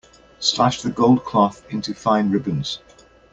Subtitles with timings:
[0.39, 2.79] Slash the gold cloth into fine ribbons.